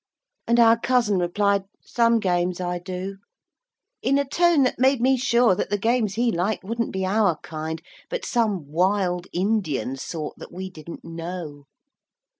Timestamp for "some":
1.83-2.19, 8.25-8.65